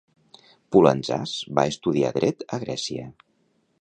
[0.75, 3.07] Pulandzàs va estudiar Dret a Grècia.